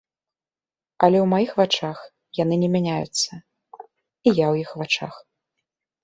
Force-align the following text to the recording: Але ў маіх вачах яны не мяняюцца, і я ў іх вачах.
Але 1.07 1.17
ў 1.21 1.25
маіх 1.33 1.51
вачах 1.59 1.97
яны 2.39 2.55
не 2.63 2.69
мяняюцца, 2.75 3.31
і 4.27 4.29
я 4.39 4.47
ў 4.53 4.55
іх 4.63 4.69
вачах. 4.83 5.13